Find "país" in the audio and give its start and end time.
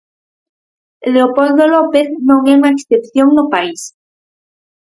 3.53-3.81